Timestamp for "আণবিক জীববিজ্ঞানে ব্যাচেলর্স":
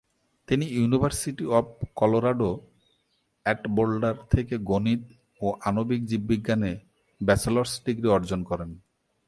5.65-7.73